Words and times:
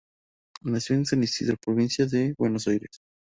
Nació 0.63 0.95
en 0.95 1.05
San 1.05 1.21
Isidro, 1.21 1.57
provincia 1.63 2.07
de 2.07 2.33
Buenos 2.35 2.67
Aires. 2.67 3.01